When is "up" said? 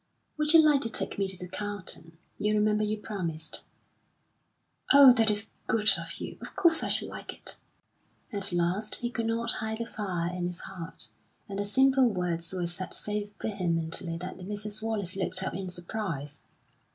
15.43-15.53